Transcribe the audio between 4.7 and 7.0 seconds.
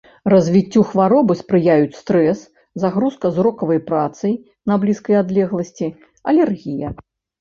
на блізкай адлегласці, алергія.